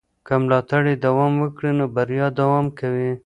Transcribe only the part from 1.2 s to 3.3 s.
وکړي نو بریا دوام کوي.